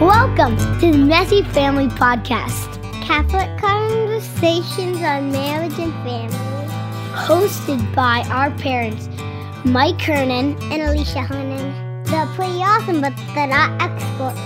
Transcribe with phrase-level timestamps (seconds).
[0.00, 6.68] Welcome to the Messy Family Podcast, Catholic Conversations on Marriage and Family.
[7.14, 9.08] hosted by our parents,
[9.64, 12.02] Mike Hernon, And Alicia Hernon.
[12.04, 14.38] They're pretty awesome, but they're not experts.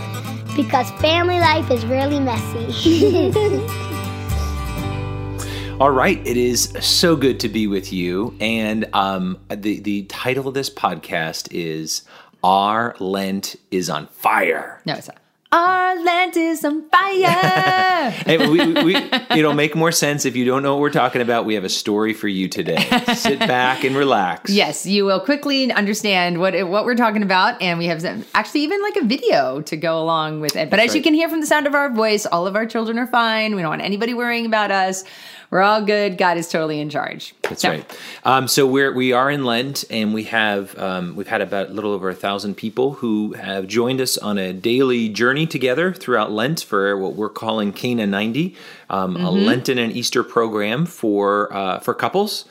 [0.56, 3.32] because family life is really messy.
[5.80, 8.34] All right, it is so good to be with you.
[8.40, 12.02] And um, the the title of this podcast is
[12.44, 15.16] "Our Lent is on Fire." No, it's not.
[15.52, 18.14] Our land is on fire.
[18.30, 18.96] We, we,
[19.30, 21.44] it'll make more sense if you don't know what we're talking about.
[21.44, 22.78] We have a story for you today.
[23.14, 24.50] Sit back and relax.
[24.52, 28.60] yes, you will quickly understand what what we're talking about, and we have some, actually
[28.62, 30.70] even like a video to go along with it.
[30.70, 32.98] But as you can hear from the sound of our voice, all of our children
[32.98, 33.54] are fine.
[33.54, 35.04] We don't want anybody worrying about us.
[35.50, 36.16] We're all good.
[36.16, 37.34] God is totally in charge.
[37.42, 37.98] That's So, right.
[38.24, 41.72] Um, so we're we are in Lent, and we have um, we've had about a
[41.72, 46.30] little over a thousand people who have joined us on a daily journey together throughout
[46.30, 48.54] Lent for what we're calling Cana ninety,
[48.90, 52.44] um, a Lenten and Easter program for uh, for couples.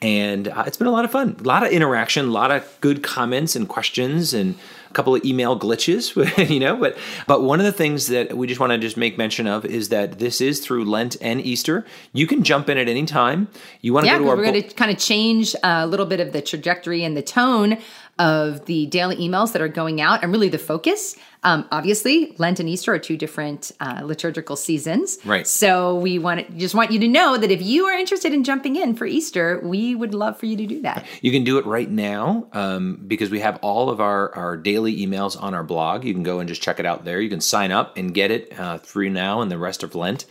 [0.00, 2.78] And uh, it's been a lot of fun, a lot of interaction, a lot of
[2.80, 4.54] good comments and questions, and
[4.94, 6.76] couple of email glitches, you know.
[6.76, 9.64] But but one of the things that we just want to just make mention of
[9.64, 11.84] is that this is through Lent and Easter.
[12.12, 13.48] You can jump in at any time.
[13.80, 15.80] You want to Yeah, go to our we're bo- going to kind of change uh,
[15.82, 17.78] a little bit of the trajectory and the tone
[18.18, 21.16] of the daily emails that are going out and really the focus.
[21.42, 25.18] Um, obviously, Lent and Easter are two different uh, liturgical seasons.
[25.24, 25.46] Right.
[25.46, 28.44] So we want to, just want you to know that if you are interested in
[28.44, 31.04] jumping in for Easter, we would love for you to do that.
[31.20, 34.96] You can do it right now um, because we have all of our, our daily
[35.04, 36.04] emails on our blog.
[36.04, 37.20] You can go and just check it out there.
[37.20, 40.24] You can sign up and get it uh, through now and the rest of Lent.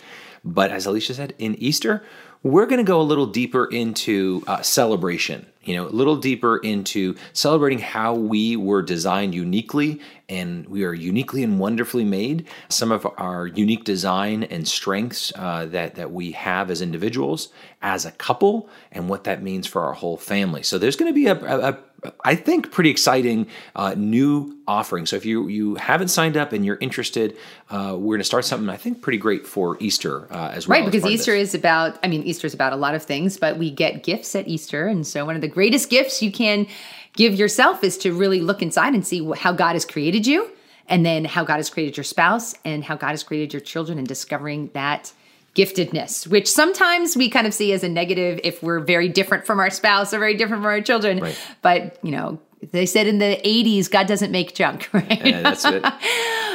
[0.44, 2.04] But as Alicia said, in Easter,
[2.42, 6.58] we're going to go a little deeper into uh, celebration, you know, a little deeper
[6.58, 12.48] into celebrating how we were designed uniquely and we are uniquely and wonderfully made.
[12.70, 17.50] Some of our unique design and strengths uh, that, that we have as individuals,
[17.82, 20.64] as a couple, and what that means for our whole family.
[20.64, 21.80] So there's going to be a, a, a
[22.24, 25.06] I think pretty exciting uh, new offering.
[25.06, 27.38] So if you you haven't signed up and you're interested,
[27.70, 30.80] uh, we're going to start something I think pretty great for Easter uh, as well.
[30.80, 33.58] Right, because Easter is about, I mean, Easter is about a lot of things, but
[33.58, 34.88] we get gifts at Easter.
[34.88, 36.68] And so one of the greatest gifts you can
[37.14, 40.50] give yourself is to really look inside and see how God has created you,
[40.88, 43.98] and then how God has created your spouse, and how God has created your children,
[43.98, 45.14] and discovering that
[45.56, 49.60] giftedness, which sometimes we kind of see as a negative if we're very different from
[49.60, 51.20] our spouse or very different from our children.
[51.20, 51.40] Right.
[51.62, 52.40] But, you know,
[52.72, 55.26] they said in the 80s, God doesn't make junk, right?
[55.26, 55.84] Yeah, that's it.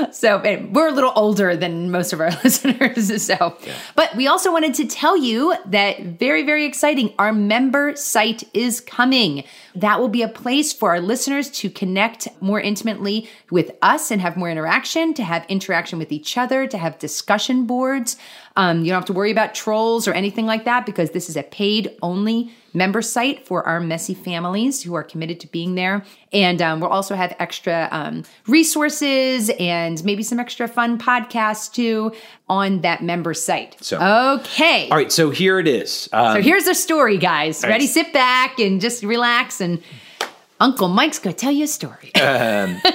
[0.13, 0.41] So
[0.73, 3.23] we're a little older than most of our listeners.
[3.25, 3.57] So,
[3.95, 7.15] but we also wanted to tell you that very, very exciting.
[7.19, 9.45] Our member site is coming.
[9.75, 14.21] That will be a place for our listeners to connect more intimately with us and
[14.21, 18.17] have more interaction, to have interaction with each other, to have discussion boards.
[18.57, 21.37] Um, you don't have to worry about trolls or anything like that because this is
[21.37, 26.05] a paid only member site for our messy families who are committed to being there.
[26.33, 32.13] And um, we'll also have extra um, resources and maybe some extra fun podcasts too
[32.49, 33.77] on that member site.
[33.83, 33.99] So-
[34.41, 34.89] okay.
[34.91, 36.09] All right, so here it is.
[36.13, 37.63] Um, So here's the story, guys.
[37.63, 37.85] Ready?
[37.85, 37.89] right.
[37.89, 39.61] Sit back and just relax.
[39.61, 39.83] And
[40.61, 42.11] Uncle Mike's going to tell you a story.
[42.17, 42.23] all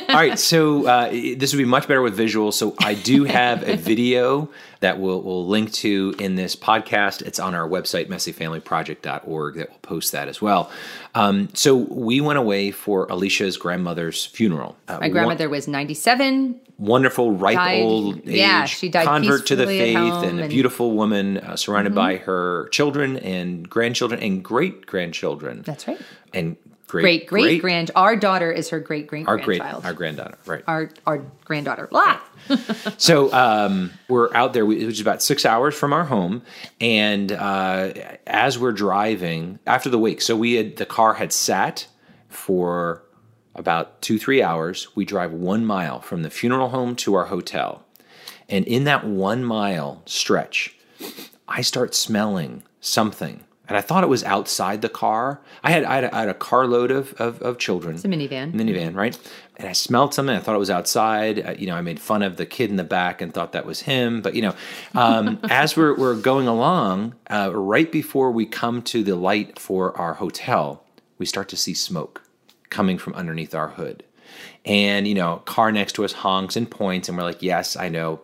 [0.10, 2.54] right, so uh, this would be much better with visuals.
[2.54, 4.50] So I do have a video
[4.82, 7.22] that we'll, we'll link to in this podcast.
[7.22, 10.70] It's on our website, messyfamilyproject.org, that will post that as well.
[11.16, 14.76] Um, so we went away for Alicia's grandmother's funeral.
[14.88, 16.60] Uh, My grandmother was 97.
[16.78, 20.48] wonderful, ripe Died- old age yeah, she died convert to the faith home and a
[20.50, 25.62] beautiful woman uh, surrounded by her children and grandchildren and great grandchildren.
[25.66, 26.00] That's right.
[26.34, 26.58] And
[27.02, 27.92] Great, great, grand.
[27.96, 30.64] Our daughter is her great, great our great, our granddaughter, right?
[30.68, 31.88] our, our granddaughter.
[31.88, 32.20] Blah.
[32.98, 36.44] So um, we're out there, which is about six hours from our home,
[36.82, 37.94] and uh,
[38.28, 41.88] as we're driving after the wake, so we had the car had sat
[42.30, 43.04] for
[43.56, 44.96] about two three hours.
[44.96, 47.86] We drive one mile from the funeral home to our hotel,
[48.50, 50.76] and in that one mile stretch,
[51.48, 53.46] I start smelling something.
[53.68, 55.42] And I thought it was outside the car.
[55.64, 57.96] I had I had a, I had a carload of, of of children.
[57.96, 58.54] It's a minivan.
[58.54, 59.18] Minivan, right?
[59.56, 60.36] And I smelled something.
[60.36, 61.46] I thought it was outside.
[61.46, 63.66] Uh, you know, I made fun of the kid in the back and thought that
[63.66, 64.22] was him.
[64.22, 64.56] But you know,
[64.96, 69.98] um, as we're we're going along, uh, right before we come to the light for
[69.98, 70.84] our hotel,
[71.18, 72.22] we start to see smoke
[72.70, 74.04] coming from underneath our hood.
[74.66, 77.90] And you know, car next to us honks and points, and we're like, "Yes, I
[77.90, 78.22] know,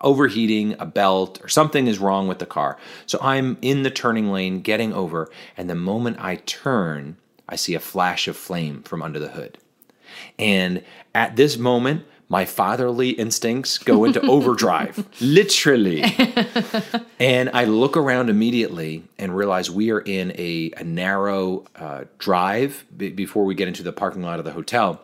[0.00, 4.30] overheating, a belt, or something is wrong with the car." So I'm in the turning
[4.30, 7.16] lane, getting over, and the moment I turn,
[7.48, 9.58] I see a flash of flame from under the hood.
[10.38, 10.82] And
[11.14, 16.02] at this moment, my fatherly instincts go into overdrive, literally.
[17.18, 22.86] and I look around immediately and realize we are in a, a narrow uh, drive
[22.96, 25.02] b- before we get into the parking lot of the hotel.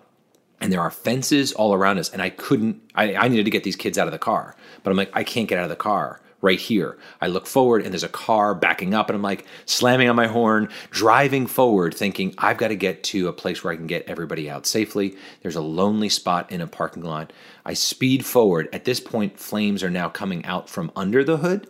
[0.61, 2.11] And there are fences all around us.
[2.11, 4.57] And I couldn't, I, I needed to get these kids out of the car.
[4.83, 6.97] But I'm like, I can't get out of the car right here.
[7.21, 10.27] I look forward and there's a car backing up and I'm like slamming on my
[10.27, 14.09] horn, driving forward, thinking I've got to get to a place where I can get
[14.09, 15.17] everybody out safely.
[15.43, 17.33] There's a lonely spot in a parking lot.
[17.65, 18.69] I speed forward.
[18.73, 21.69] At this point, flames are now coming out from under the hood.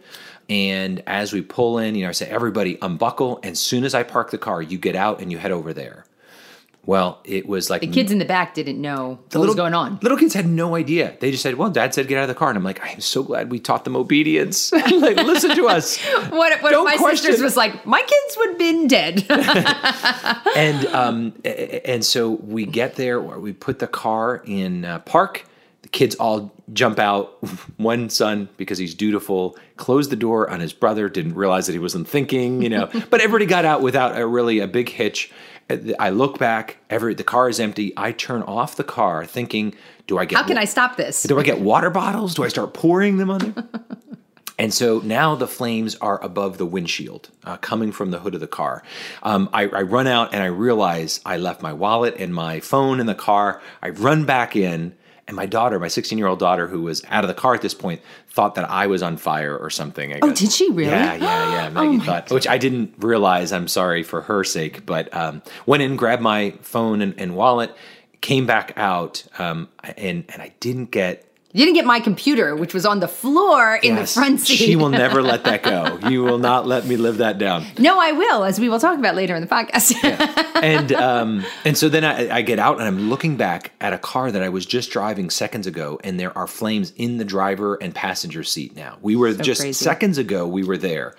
[0.49, 3.39] And as we pull in, you know, I say, everybody unbuckle.
[3.43, 5.73] And as soon as I park the car, you get out and you head over
[5.73, 6.05] there.
[6.87, 9.75] Well, it was like The kids in the back didn't know what was little- going
[9.75, 9.99] on.
[10.03, 11.17] Little kids had no idea.
[11.19, 12.91] They just said, "Well, Dad said get out of the car," and I'm like, "I
[12.91, 14.71] am so glad we taught them obedience.
[14.73, 15.99] like, listen to us."
[16.31, 18.87] What if, what if Don't my question- sisters was like, my kids would have been
[18.87, 19.27] dead?
[20.57, 25.45] and um, and so we get there, where we put the car in uh, park.
[25.83, 27.37] The kids all jump out.
[27.79, 31.09] One son, because he's dutiful, closed the door on his brother.
[31.09, 32.87] Didn't realize that he wasn't thinking, you know.
[33.11, 35.31] but everybody got out without a really a big hitch.
[35.69, 36.77] I look back.
[36.91, 37.93] Every the car is empty.
[37.97, 39.75] I turn off the car, thinking,
[40.07, 40.37] "Do I get?
[40.37, 41.25] How can I stop this?
[41.25, 42.35] Do I get water bottles?
[42.35, 43.65] Do I start pouring them on there?
[44.59, 48.41] And so now the flames are above the windshield, uh, coming from the hood of
[48.41, 48.83] the car.
[49.23, 52.99] Um, I, I run out and I realize I left my wallet and my phone
[52.99, 53.61] in the car.
[53.83, 54.95] I run back in,
[55.29, 57.61] and my daughter, my 16 year old daughter, who was out of the car at
[57.61, 58.01] this point,
[58.37, 60.13] thought that I was on fire or something.
[60.13, 60.91] I Oh, did she really?
[60.91, 61.69] Yeah, yeah, yeah.
[61.71, 63.51] Maggie Oh thought, which I didn't realize.
[63.51, 67.75] I'm sorry for her sake, but um, went in, grabbed my phone and, and wallet,
[68.21, 71.26] came back out, um, and and I didn't get
[71.57, 74.57] You didn't get my computer, which was on the floor in the front seat.
[74.57, 75.99] She will never let that go.
[76.11, 77.65] You will not let me live that down.
[77.79, 79.95] no, I will, as we will talk about later in the podcast.
[80.63, 83.99] And um, and so then I, I get out and I'm looking back at a
[83.99, 87.77] car that I was just driving seconds ago, and there are flames in the driver
[87.77, 88.99] and passenger seat now.
[89.01, 89.73] We were just crazy.
[89.73, 90.47] seconds ago.
[90.47, 91.15] We were there,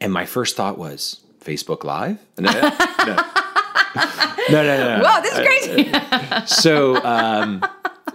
[0.00, 2.18] and my first thought was Facebook Live.
[2.38, 2.68] No, no, no,
[4.48, 4.62] no.
[4.62, 5.02] no, no.
[5.04, 6.46] Whoa, this is crazy.
[6.46, 7.62] so um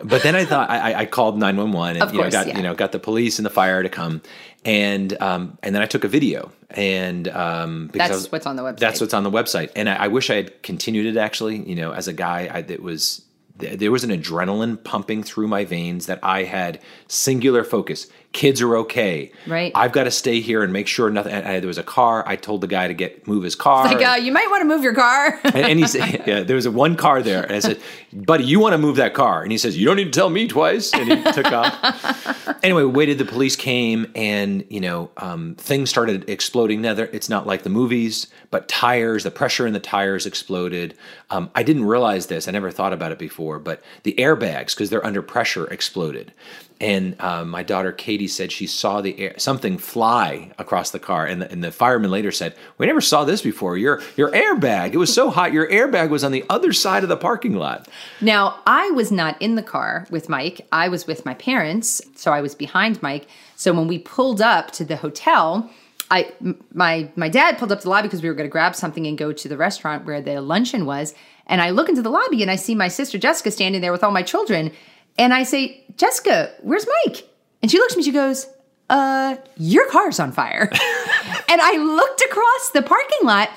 [0.04, 2.58] but then i thought i, I- called 911 and Of you know got yeah.
[2.58, 4.22] you know got the police and the fire to come
[4.66, 8.56] and um and then i took a video and um because That's was- what's on
[8.56, 8.78] the website.
[8.80, 11.76] that's what's on the website and i, I wish i had continued it actually you
[11.76, 13.24] know as a guy I, it was
[13.56, 16.80] there was an adrenaline pumping through my veins that I had
[17.10, 18.08] singular focus.
[18.32, 19.32] Kids are okay.
[19.48, 19.72] Right.
[19.74, 21.34] I've got to stay here and make sure nothing.
[21.34, 22.24] I, there was a car.
[22.28, 23.86] I told the guy to get move his car.
[23.86, 25.40] like, uh, you might want to move your car.
[25.50, 27.42] And, and he said, yeah, there was a one car there.
[27.42, 27.82] And I said,
[28.14, 29.42] buddy, you want to move that car?
[29.42, 30.94] And he says, you don't need to tell me twice.
[30.94, 32.36] And he took off.
[32.62, 33.18] Anyway, we waited.
[33.18, 36.82] The police came and, you know, um, things started exploding.
[36.82, 40.94] Now, it's not like the movies, but tires, the pressure in the tires exploded.
[41.30, 42.50] Um, I didn't realize this.
[42.50, 46.34] I never thought about it before, but the airbags, because they're under pressure, exploded.
[46.82, 51.26] And um, my daughter Katie said she saw the air, something fly across the car,
[51.26, 53.78] and the, and the fireman later said, "We never saw this before.
[53.78, 54.94] Your your airbag.
[54.94, 55.52] It was so hot.
[55.52, 57.90] Your airbag was on the other side of the parking lot."
[58.22, 60.66] Now, I was not in the car with Mike.
[60.72, 63.28] I was with my parents, so I was behind Mike.
[63.58, 65.70] So when we pulled up to the hotel,
[66.10, 66.32] I
[66.74, 69.06] my my dad pulled up to the lobby because we were going to grab something
[69.06, 71.14] and go to the restaurant where the luncheon was.
[71.46, 74.04] And I look into the lobby and I see my sister Jessica standing there with
[74.04, 74.72] all my children.
[75.20, 77.30] And I say, "Jessica, where's Mike?"
[77.62, 78.04] And she looks at me.
[78.04, 78.48] She goes,
[78.90, 80.70] "Uh, your car's on fire."
[81.50, 83.50] and I looked across the parking lot.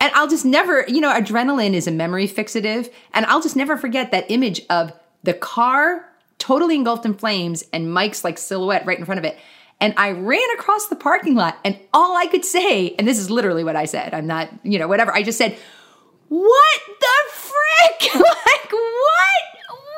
[0.00, 2.92] And I'll just never, you know, adrenaline is a memory fixative.
[3.14, 4.92] And I'll just never forget that image of
[5.22, 9.38] the car totally engulfed in flames and Mike's like silhouette right in front of it.
[9.80, 13.30] And I ran across the parking lot, and all I could say, and this is
[13.30, 15.58] literally what I said, I'm not, you know, whatever, I just said,
[16.28, 18.14] What the frick?
[18.14, 19.42] like, what?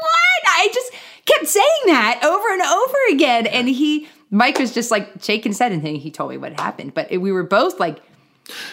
[0.00, 0.42] What?
[0.46, 0.90] I just
[1.26, 3.46] kept saying that over and over again.
[3.46, 6.94] And he, Mike was just like shaking his head and he told me what happened.
[6.94, 8.00] But it, we were both like,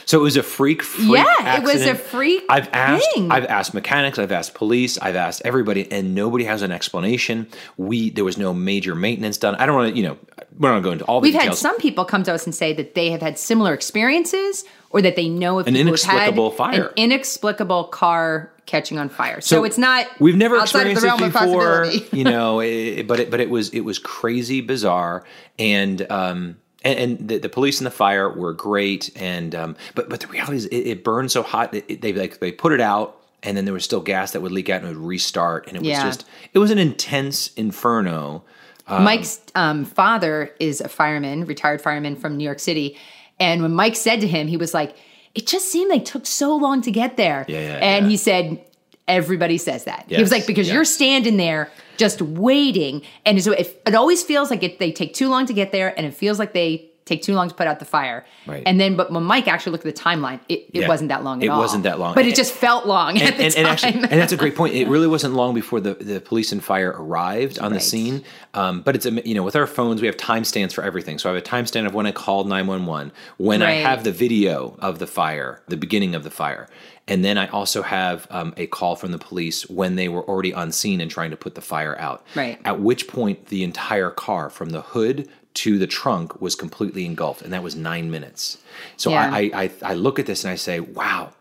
[0.06, 0.82] So it was a freak.
[0.84, 3.08] freak Yeah, it was a freak I've asked.
[3.14, 3.32] thing.
[3.32, 4.20] I've asked mechanics.
[4.20, 4.98] I've asked police.
[4.98, 7.48] I've asked everybody, and nobody has an explanation.
[7.78, 9.56] We there was no major maintenance done.
[9.56, 9.98] I don't want to.
[9.98, 10.18] You know,
[10.60, 12.44] we're not going to go into all the We've had some people come to us
[12.46, 16.52] and say that they have had similar experiences or that they know of An inexplicable
[16.52, 16.88] fire.
[16.88, 19.42] an inexplicable car catching on fire.
[19.42, 23.50] So, it's not we've never experienced it before you know it, but it, but it
[23.50, 25.24] was it was crazy bizarre
[25.60, 30.10] and um and, and the, the police and the fire were great and um but
[30.10, 32.72] but the reality is it, it burned so hot that it, they like they put
[32.72, 35.06] it out and then there was still gas that would leak out and it would
[35.06, 36.04] restart and it was Yeah.
[36.04, 38.44] just it was an intense inferno
[38.90, 42.98] Mike's um, father is a fireman, retired fireman from New York City.
[43.40, 44.96] And when Mike said to him, he was like,
[45.36, 47.46] it just seemed like it took so long to get there.
[47.48, 48.10] Yeah, yeah, and yeah.
[48.10, 48.66] he said,
[49.08, 50.06] Everybody says that.
[50.08, 50.76] he was like, because yeah.
[50.76, 53.02] you're standing there just waiting.
[53.26, 55.94] And so it, it always feels like it, they take too long to get there
[55.98, 58.24] and it feels like they take too long to put out the fire.
[58.46, 58.64] Right.
[58.66, 60.88] And then, but when Mike actually looked at the timeline, it, it Yeah.
[60.88, 61.60] wasn't that long at It all.
[61.60, 62.14] wasn't that long.
[62.14, 63.66] But it just felt long at and, the and, time.
[63.66, 64.76] and actually, and that's a great point.
[64.76, 68.24] It really wasn't long before the, the police and fire arrived on the scene.
[68.54, 71.18] Um, but it's you know with our phones we have timestamps for everything.
[71.18, 74.04] So I have a timestamp of when I called nine one one, when I have
[74.04, 76.68] the video of the fire, the beginning of the fire,
[77.08, 80.54] and then I also have um, a call from the police when they were already
[80.54, 82.26] on scene and trying to put the fire out.
[82.36, 82.60] Right.
[82.66, 87.42] At which point the entire car from the hood to the trunk was completely engulfed,
[87.42, 88.58] and that was nine minutes.
[88.98, 89.30] So Yeah.
[89.32, 91.34] I, I, I I look at this and I say, wow.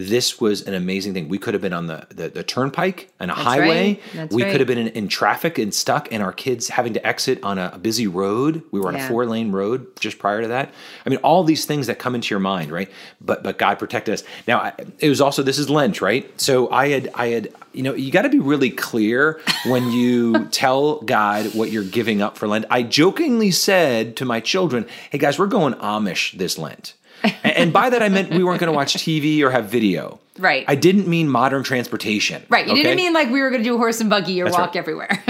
[0.00, 1.28] This was an amazing thing.
[1.28, 3.94] We could have been on the, the, the turnpike and a highway.
[3.94, 4.02] right.
[4.14, 4.50] That's we right.
[4.52, 7.58] could have been in, in traffic and stuck, and our kids having to exit on
[7.58, 8.62] a, a busy road.
[8.70, 9.06] We were on Yeah.
[9.06, 10.72] a four lane road just prior to that.
[11.04, 12.88] I mean, all these things that come into your mind, right?
[13.20, 14.22] But but God protected us.
[14.46, 16.30] Now I- it was also this is Lent, right?
[16.40, 20.44] So I had I had you know you got to be really clear when you
[20.52, 22.66] tell God what you're giving up for Lent.
[22.70, 26.94] I jokingly said to my children, "Hey guys, we're going Amish this Lent."
[27.44, 30.20] And- by that I meant we weren't going to watch TV or have video.
[30.38, 30.64] Right.
[30.68, 32.44] I didn't mean modern transportation.
[32.48, 32.66] right.
[32.66, 32.82] You okay?
[32.82, 34.76] didn't mean like we were going to do horse and buggy or That's walk right.
[34.76, 35.22] everywhere.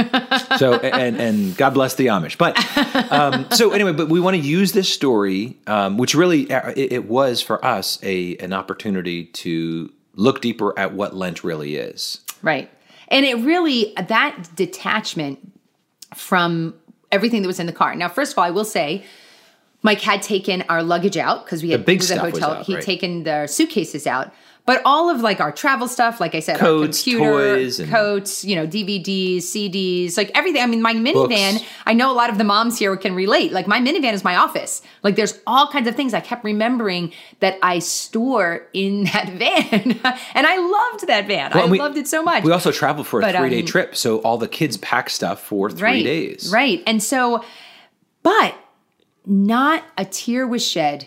[0.59, 2.37] so and and God bless the Amish.
[2.37, 2.59] But
[3.11, 6.93] um, so anyway, but we want to use this story, um, which really uh, it,
[6.93, 12.21] it was for us a an opportunity to look deeper at what Lent really is.
[12.43, 12.71] Right.
[13.09, 15.39] And it really, that detachment
[16.15, 16.75] from
[17.11, 17.95] everything that was in the car.
[17.95, 19.05] Now, first of all, I will say,
[19.83, 22.33] Mike had taken our luggage out because we had The big it was a was
[22.35, 22.51] hotel.
[22.53, 22.83] out, He'd right.
[22.85, 24.33] taken the suitcases out.
[24.67, 27.91] But all of like our travel stuff, like I said, Coats, our computer, toys, and-
[27.91, 30.61] coats, you know, DVDs, CDs, like everything.
[30.63, 31.65] I mean, my minivan, Books.
[31.87, 33.51] I know a lot of the moms here can relate.
[33.51, 34.83] Like my minivan is my office.
[35.03, 39.99] Like there's all kinds of things I kept remembering that I store in that van.
[40.35, 41.53] and I loved that van.
[41.55, 42.45] Well, I we- loved it so much.
[42.45, 45.09] We also traveled for a But, three day um, trip, so all the kids pack
[45.09, 46.51] stuff for three right, days.
[46.53, 46.83] Right.
[46.87, 47.43] And so,
[48.23, 48.55] but
[49.29, 51.07] not a tear was shed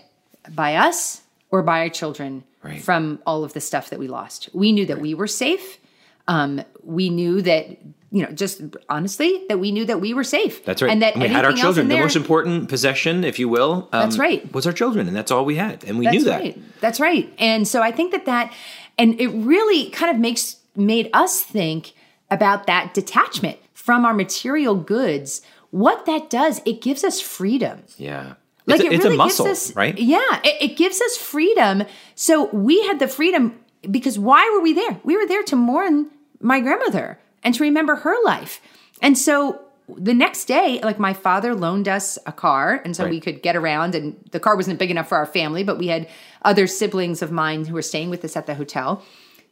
[0.53, 2.79] by us or by our children Right.
[2.79, 4.47] from all of the stuff that we lost.
[4.53, 5.79] We knew that we were safe.
[6.27, 7.69] Um, we knew that,
[8.11, 10.63] you know, just honestly, that we knew that we were safe.
[10.63, 10.91] That's right.
[10.91, 11.89] And that we had our children.
[11.89, 14.53] in The most important possession, if you will, um, That's right.
[14.53, 16.39] was our children, and that's all we had, and we That's knew that.
[16.41, 16.81] Right.
[16.81, 17.33] That's right.
[17.39, 18.53] And so I think that that,
[18.95, 21.93] and it really kind of makes made us think
[22.29, 25.41] about that detachment from our material goods.
[25.71, 27.83] What that does, it gives us freedom.
[27.97, 28.35] Yeah.
[28.67, 29.97] Like it's a, it it's really a muscle, gives us, right?
[29.97, 31.83] Yeah, it, it gives us freedom.
[32.15, 33.57] So we had the freedom
[33.89, 34.99] because why were we there?
[35.03, 38.61] We were there to mourn my grandmother and to remember her life.
[39.01, 39.61] And so
[39.97, 43.09] the next day, like my father loaned us a car, and so Right.
[43.11, 43.95] we could get around.
[43.95, 46.07] And the car wasn't big enough for our family, but we had
[46.43, 49.03] other siblings of mine who were staying with us at the hotel.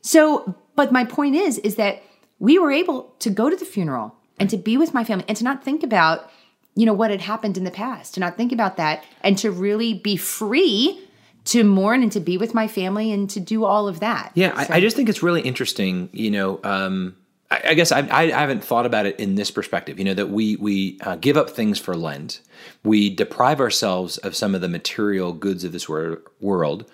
[0.01, 2.03] So, but my point is, is that
[2.37, 5.37] we were able to go to the funeral and to be with my family and
[5.37, 6.29] to not think about,
[6.75, 9.51] you know, what had happened in the past, to not think about that and to
[9.51, 11.05] really be free
[11.45, 14.31] to mourn and to be with my family and to do all of that.
[14.35, 16.09] Yeah, So- I, I just think it's really interesting.
[16.11, 17.15] You know, um,
[17.49, 19.97] I, I guess I, I haven't thought about it in this perspective.
[19.97, 22.41] You know, that we we uh, give up things for Lent,
[22.83, 26.85] we deprive ourselves of some of the material goods of this wor- world.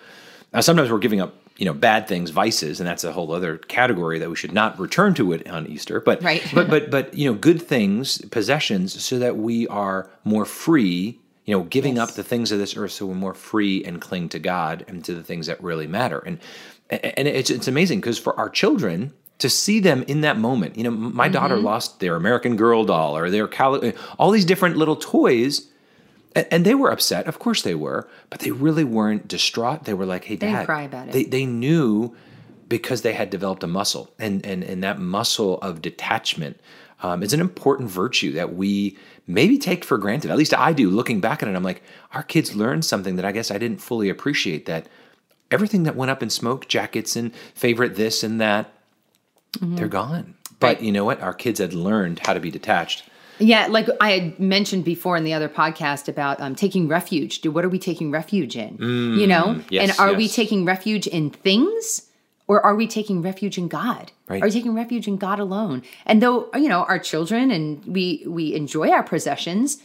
[0.54, 3.56] Now, sometimes we're giving up, you know, bad things, vices, and that's a whole other
[3.56, 6.00] category that we should not return to it on Easter.
[6.00, 6.42] But Right.
[6.54, 11.20] but but but you know, good things, possessions, so that we are more free.
[11.44, 14.28] You know, giving up the things of this earth, so we're more free and cling
[14.30, 16.18] to God and to the things that really matter.
[16.18, 16.40] And
[16.90, 20.84] and it's it's amazing because for our children to see them in that moment, you
[20.84, 21.34] know, my mm-hmm.
[21.34, 25.68] daughter lost their American Girl doll or their Cali- all these different little toys.
[26.36, 29.84] And, and they were upset, of course they were, but they really weren't distraught.
[29.84, 31.12] They were like, "Hey, didn't Dad." cry about it.
[31.12, 32.14] They they knew
[32.68, 36.60] because they had developed a muscle, and and and that muscle of detachment
[37.02, 40.30] um, is an important virtue that we maybe take for granted.
[40.30, 40.90] At least I do.
[40.90, 43.80] Looking back at it, I'm like, our kids learned something that I guess I didn't
[43.80, 44.66] fully appreciate.
[44.66, 44.88] That
[45.50, 48.72] everything that went up in smoke, jackets and favorite this and that,
[49.60, 50.34] they're gone.
[50.60, 50.80] But Right.
[50.82, 51.20] you know what?
[51.20, 53.04] Our kids had learned how to be detached.
[53.38, 57.40] Yeah, like I had mentioned before in the other podcast about um, taking refuge.
[57.40, 58.76] Do what are we taking refuge in?
[59.18, 62.08] you know, Mm, yes, and are we taking refuge in things,
[62.46, 64.12] or are we taking refuge in God?
[64.28, 64.42] Right.
[64.42, 65.82] Are we taking refuge in God alone?
[66.06, 69.78] And though you know our children and we we enjoy our possessions,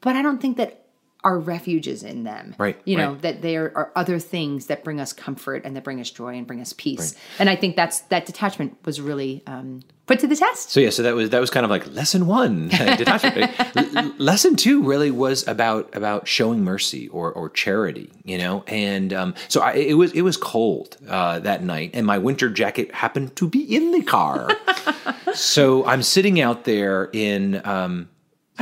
[0.00, 0.84] but I don't think that
[1.24, 2.54] our refuge is in them.
[2.58, 3.22] Right, You know, right.
[3.22, 6.46] that there are other things that bring us comfort and that bring us joy and
[6.46, 7.16] bring us peace.
[7.38, 10.70] And I think that's that detachment was really um, put to the test.
[10.70, 12.68] So yeah, so that was that was kind of like lesson one.
[12.68, 14.18] detachment.
[14.20, 18.62] Lesson two really was about about showing mercy or or charity, you know.
[18.68, 22.48] And um, so I, it was it was cold uh, that night, and my winter
[22.48, 24.50] jacket happened to be in the car.
[25.34, 27.60] so I'm sitting out there in.
[27.66, 28.08] Um,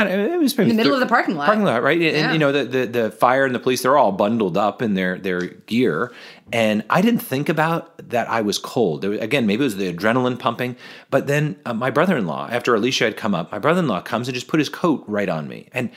[0.04, 1.46] know, it was maybe In the middle thir- of the parking lot.
[1.46, 2.00] Parking lot, right?
[2.00, 2.32] And Yeah.
[2.32, 5.18] you know the, the the fire and the police they're all bundled up in their
[5.18, 6.12] their gear,
[6.52, 9.04] and I didn't think about that I was cold.
[9.04, 10.76] Was- again, maybe it was the adrenaline pumping,
[11.10, 14.48] but then uh, my brother-in-law, after Alicia had come up, my brother-in-law comes and just
[14.48, 15.90] put his coat right on me, and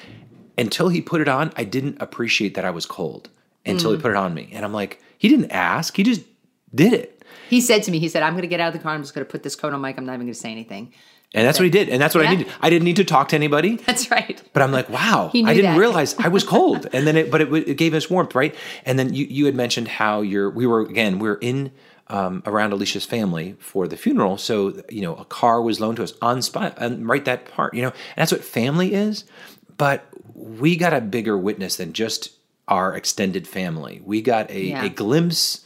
[0.57, 3.29] until he put it on, I didn't appreciate that I was cold
[3.65, 3.95] until Mm.
[3.97, 6.21] he put it on me, and I'm like, he didn't ask, he just
[6.73, 7.23] did it.
[7.49, 8.93] He said to me, he said, I'm going to get out of the car.
[8.93, 9.97] I'm just going to put this coat on Mike.
[9.97, 10.93] I'm not even going to say anything.
[11.33, 12.38] And that's what he did, and that's what I Yeah.
[12.38, 12.53] needed.
[12.59, 13.75] I didn't need to talk to anybody.
[13.86, 14.41] That's right.
[14.51, 15.77] But I'm like, wow, I didn't that.
[15.77, 16.88] realize I was cold.
[16.93, 18.55] and then it, but it, it gave us warmth, right?
[18.83, 21.71] And then you, you had mentioned how you're, we were, again, we are in,
[22.07, 24.39] um, around Alicia's family for the funeral.
[24.39, 27.75] So, you know, a car was loaned to us on spot and right that part,
[27.75, 29.25] you know, and that's what family is.
[29.77, 32.31] But we got a bigger witness than just
[32.67, 34.01] our extended family.
[34.03, 34.83] We got a, Yeah.
[34.83, 35.63] a glimpse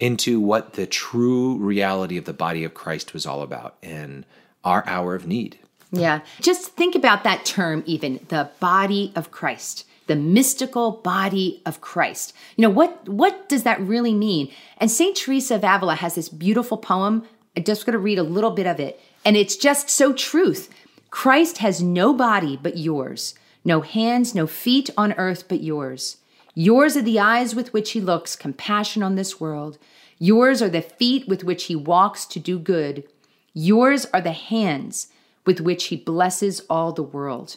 [0.00, 4.24] into what the true reality of the body of Christ was all about and
[4.64, 5.58] our hour of need.
[5.90, 6.20] Yeah.
[6.40, 12.34] Just think about that term, even the body of Christ, the mystical body of Christ.
[12.56, 14.50] You know, what, what does that really mean?
[14.78, 15.14] And St.
[15.14, 17.24] Teresa of Avila has this beautiful poem.
[17.56, 19.00] I'm just going to read a little bit of it.
[19.24, 20.70] And it's just so truth.
[21.10, 26.16] Christ has no body but yours, no hands, no feet on earth but yours.
[26.54, 29.78] Yours are the eyes with which he looks compassion on this world.
[30.18, 33.04] Yours are the feet with which he walks to do good.
[33.54, 35.08] Yours are the hands
[35.44, 37.56] with which he blesses all the world.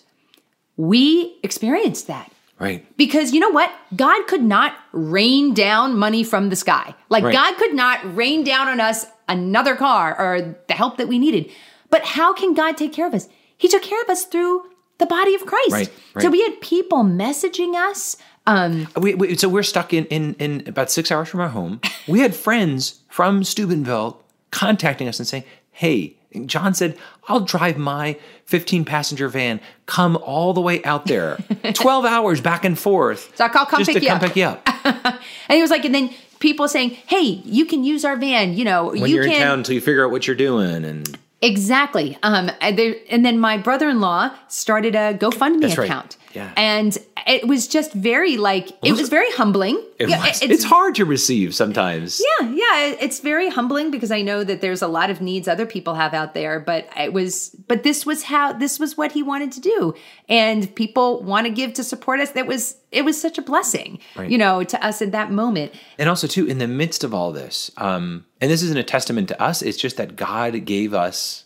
[0.78, 2.32] We experienced that.
[2.60, 2.86] Right.
[2.98, 3.72] Because you know what?
[3.96, 6.96] God could not rain down money from the sky.
[7.10, 7.34] Like Right.
[7.34, 11.52] God could not rain down on us another car or the help that we needed.
[11.90, 13.28] But how can God take care of us?
[13.58, 14.64] He took care of us through
[14.98, 15.72] the body of Christ.
[15.72, 18.16] Right, So we had people messaging us.
[18.48, 21.82] Um, We, we, so we're stuck in, in, in about six hours from our home.
[22.08, 24.22] We had friends from Steubenville
[24.52, 25.44] contacting us and saying,
[25.76, 26.16] hey,
[26.46, 31.38] John said, I'll drive my 15 passenger van, come all the way out there,
[31.74, 33.32] 12 hours back and forth.
[33.36, 34.62] So I'll come just pick to you come up." pick you up.
[35.50, 38.54] and he was like, and then people saying, hey, you can use our van.
[38.54, 39.34] You know, When you you're can.
[39.34, 40.86] in town until you figure out what you're doing.
[40.86, 42.18] And Exactly.
[42.24, 46.18] Um, and, there, and then my brother-in-law started a GoFundMe That's right.
[46.36, 46.52] Yeah.
[46.58, 49.82] And it was just very like it was very humbling.
[49.98, 52.22] it Yeah, was, it- it's, hard to receive sometimes.
[52.42, 55.66] Yeah, yeah, it's very humbling because I know that there's a lot of needs other
[55.66, 59.24] people have out there, but it was but this was how this was what he
[59.24, 59.94] wanted to do.
[60.30, 62.32] And people want to give to support us.
[62.32, 64.30] That was it was such a blessing, Right.
[64.30, 65.72] you know, to us in that moment.
[65.98, 69.28] And also, too, in the midst of all this, um, and this isn't a testament
[69.30, 71.46] to us, it's just that God gave us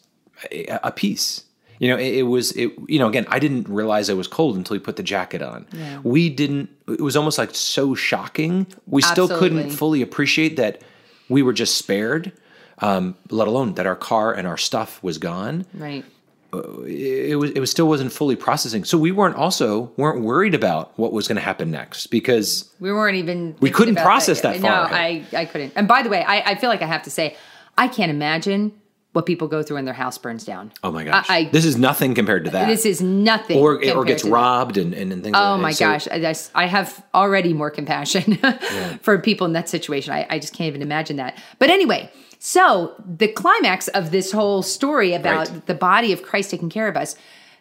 [0.51, 1.43] a, a peace.
[1.79, 4.57] You know, it, it was, it, you know, again, I didn't realize I was cold
[4.57, 5.65] until he put the jacket on.
[6.03, 8.67] We didn't, it was almost like so shocking.
[8.85, 10.81] We still couldn't fully appreciate that
[11.29, 12.33] we were just spared,
[12.79, 15.65] um, let alone that our car and our stuff was gone.
[15.73, 16.03] Right.
[16.51, 18.83] It, was, it was still wasn't fully processing.
[18.83, 22.91] So we weren't also, weren't worried about what was going to happen next because We
[22.91, 23.55] weren't even.
[23.61, 24.83] We couldn't process that far.
[24.83, 25.73] No, far I, I couldn't.
[25.75, 27.37] And by the way, I, I feel like I have to say,
[27.77, 28.73] I can't imagine
[29.19, 30.71] what people go through when their house burns down.
[30.81, 31.29] Oh my gosh.
[31.29, 32.67] I, I- this is nothing compared to that.
[32.67, 33.57] this is nothing.
[33.59, 35.71] or, or gets robbed and, and, and things Oh like my.
[35.71, 38.37] So- gosh, I, I have already more compassion
[39.01, 40.13] for people in that situation.
[40.13, 41.37] I, I just can't even imagine that.
[41.59, 45.65] But anyway, so the climax of this whole story about Right.
[45.65, 47.15] the body of Christ taking care of us.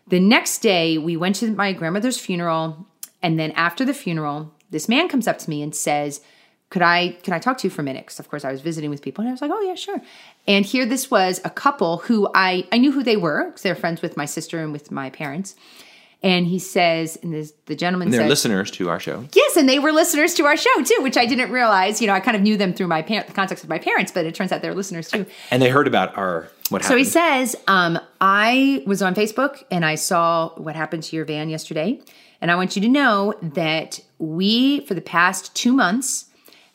[0.07, 2.87] The next day, we went to my grandmother's funeral,
[3.21, 6.21] and then after the funeral, this man comes up to me and says,
[6.70, 8.61] "Could I can I talk to you for a minute?" Because of course I was
[8.61, 10.00] visiting with people, and I was like, "Oh yeah, sure."
[10.46, 13.74] And here this was a couple who I I knew who they were because they're
[13.74, 15.54] friends with my sister and with my parents.
[16.20, 19.24] And he says, and this, the gentleman And they're said, listeners to our show.
[19.35, 22.00] Yes, and they were listeners to our show too, which I didn't realize.
[22.00, 24.11] You know, I kind of knew them through my par- the context of my parents,
[24.11, 25.26] but it turns out they're listeners too.
[25.52, 26.85] And they heard about our what Happened.
[26.85, 31.24] So he says, um, I was on Facebook and I saw what happened to your
[31.24, 32.00] van yesterday.
[32.40, 36.26] And I want you to know that we, for the past two months,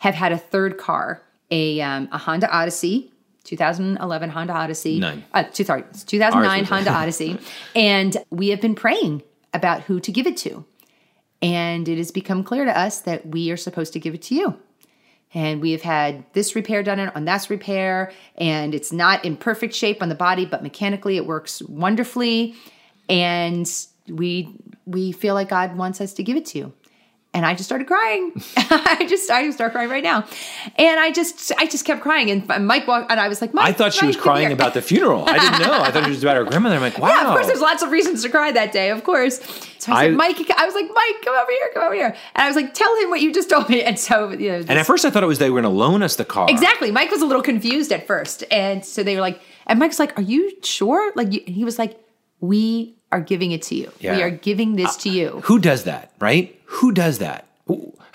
[0.03, 3.09] have had a third car, a, um, a Honda Odyssey.
[3.45, 4.99] 2011 Honda Odyssey.
[4.99, 5.23] Nine.
[5.33, 7.39] Uh, two, sorry, 2009 Ours was- Honda Odyssey.
[7.73, 10.65] And we have been praying about who to give it to.
[11.41, 14.35] And it has become clear to us that we are supposed to give it to
[14.35, 14.57] you.
[15.33, 19.73] And we have had this repair done on that's repair, and it's not in perfect
[19.73, 22.55] shape on the body, but mechanically it works wonderfully.
[23.09, 23.65] And
[24.07, 26.73] we we feel like God wants us to give it to you.
[27.33, 28.31] And I just started crying.
[28.57, 30.25] I just I start crying right now,
[30.77, 32.29] and I just I just kept crying.
[32.31, 34.53] And Mike walked, and I was like, Mike, I thought she was crying here.
[34.53, 35.23] about the funeral.
[35.27, 35.73] I didn't know.
[35.81, 36.75] I thought it was about her grandmother.
[36.75, 37.09] I'm like, wow.
[37.13, 39.39] Yeah, of course, there's lots of reasons to cry that day, of course.
[39.79, 41.93] So I was I- like, Mike, I was like, Mike, come over here, come over
[41.95, 42.07] here.
[42.35, 43.83] And I was like, tell him what you just told me.
[43.83, 45.77] And so, you know, and at first I thought it was they were going to
[45.77, 46.47] loan us the car.
[46.49, 46.91] exactly.
[46.91, 48.43] Mike was a little confused at first.
[48.51, 51.11] And so they were like, and Mike's like, are you sure?
[51.15, 51.99] Like, you, and he was like,
[52.39, 53.91] we are giving it to you.
[53.99, 54.15] Yeah.
[54.17, 55.41] We are giving this uh, to you.
[55.45, 56.59] Who does that, right?
[56.73, 57.47] Who does that?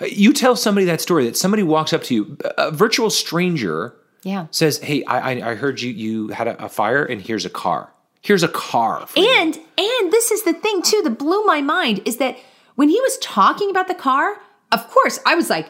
[0.05, 3.93] You tell somebody that story that somebody walks up to you, a virtual stranger
[4.23, 4.47] Yeah.
[4.51, 7.49] says, "Hey, I, I- I heard you you had a, a fire, and here's a
[7.49, 7.91] car.
[8.21, 11.61] Here's a car." for you." And and this is the thing too that blew my
[11.61, 12.37] mind is that
[12.75, 14.37] when he was talking about the car,
[14.71, 15.67] of course, I was like,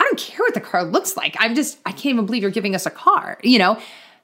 [0.00, 1.36] I don't care what the car looks like.
[1.38, 3.38] I'm just I can't even believe you're giving us a car.
[3.42, 3.78] You know,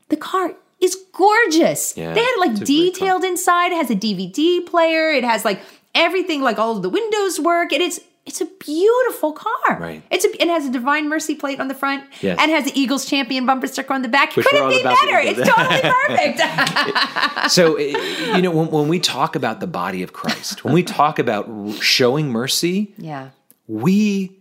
[0.09, 1.97] the car is gorgeous.
[1.97, 2.85] Yeah, they had it like it's a great car.
[3.07, 3.73] detailed inside.
[3.73, 5.11] It has a DVD player.
[5.11, 5.61] It has like
[5.99, 7.73] everything, like all of the windows work.
[7.73, 9.79] And it's it's a beautiful car.
[9.81, 10.03] Right.
[10.11, 12.37] It's a, it has a Divine Mercy plate on the front Yes.
[12.39, 14.37] and has the Eagles champion bumper sticker on the back.
[14.37, 15.19] Which Couldn't be to better.
[15.19, 17.51] It's totally perfect.
[17.51, 21.19] so you know when, when we talk about the body of Christ, when we talk
[21.19, 21.49] about
[21.81, 23.31] showing mercy, yeah.
[23.67, 24.35] we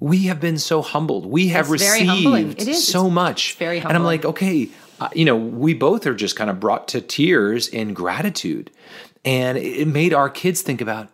[0.00, 1.26] we have been so humbled.
[1.26, 2.48] We have It's humbling.
[2.48, 2.86] received It is.
[2.86, 3.50] so It's- much.
[3.50, 4.68] it's very And I'm like, okay,
[5.00, 8.70] uh, you know, we both are just kind of brought to tears in gratitude,
[9.26, 11.10] and it made our kids think about,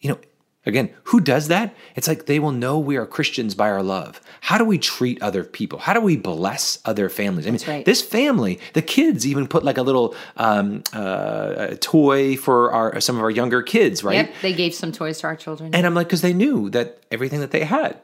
[0.00, 0.18] you know.
[0.68, 1.76] Again, who does that?
[1.94, 4.20] It's like they will know we are Christians by our love.
[4.40, 5.78] How do we treat other people?
[5.78, 7.46] How do we bless other families?
[7.46, 7.84] I mean, right.
[7.84, 13.14] this family, the kids even put like a little um, uh, toy for our some
[13.14, 14.16] of our younger kids, right?
[14.16, 15.72] Yep, they gave some toys to our children.
[15.72, 18.00] And I'm like, because they knew that everything that they had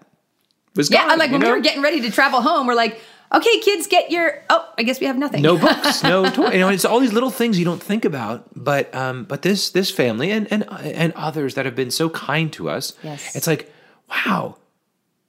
[0.77, 1.11] was yeah, gone.
[1.11, 1.49] I'm like when know?
[1.49, 3.01] we were getting ready to travel home, we're like,
[3.35, 4.43] okay, kids, get your.
[4.51, 5.43] Oh, I guess we have nothing.
[5.43, 6.51] no books, no toy.
[6.53, 8.47] You know, it's all these little things you don't think about.
[8.55, 12.53] But um, but this this family and and and others that have been so kind
[12.55, 12.93] to us.
[13.03, 13.35] Yes.
[13.37, 13.73] it's like,
[14.09, 14.57] wow,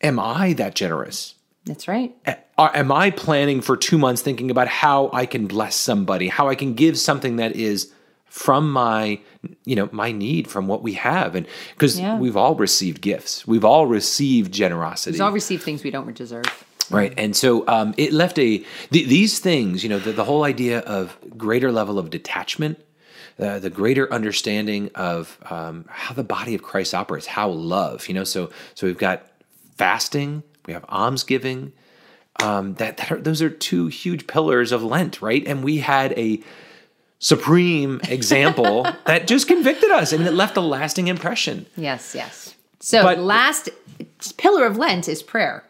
[0.02, 1.36] am I that generous?
[1.66, 2.14] That's right.
[2.58, 6.56] Am I planning for two months thinking about how I can bless somebody, how I
[6.56, 7.92] can give something that is
[8.26, 9.20] from my,
[9.64, 12.18] you know, my need from what we have, and because Yeah.
[12.18, 15.14] we've all received gifts, we've all received generosity.
[15.14, 16.44] We've all received things we don't deserve.
[16.94, 17.14] Right.
[17.18, 20.80] And so um, it left a, th- these things, you know, the, the whole idea
[20.80, 22.80] of greater level of detachment,
[23.40, 28.14] uh, the greater understanding of um, how the body of Christ operates, how love, you
[28.14, 29.26] know, so, so we've got
[29.78, 31.74] fasting, we have almsgiving,
[32.42, 35.44] um, that, that are, those are two huge pillars of Lent, right?
[35.48, 36.42] And we had a
[37.20, 41.66] supreme example that just convicted us and it left a lasting impression.
[41.76, 42.56] Yes, yes.
[42.80, 43.70] So But- last
[44.38, 45.64] pillar of Lent is prayer.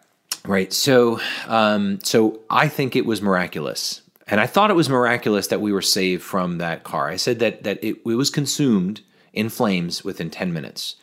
[0.45, 0.73] Right.
[0.73, 5.61] So, um, so I think it was miraculous, and I thought it was miraculous that
[5.61, 7.07] we were saved from that car.
[7.07, 8.99] I said that that it, it was consumed
[9.31, 10.97] in flames within ten minutes,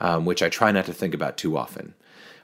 [0.00, 1.94] um, which I try not to think about too often.